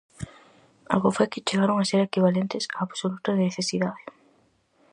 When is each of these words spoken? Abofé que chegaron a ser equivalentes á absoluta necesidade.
Abofé 0.95 1.23
que 1.31 1.45
chegaron 1.47 1.77
a 1.79 1.87
ser 1.91 2.01
equivalentes 2.03 2.63
á 2.77 2.79
absoluta 2.81 3.39
necesidade. 3.45 4.03